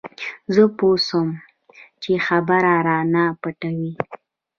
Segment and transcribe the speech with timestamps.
[0.53, 1.29] زه پوه سوم
[2.01, 3.91] چې خبره رانه پټوي.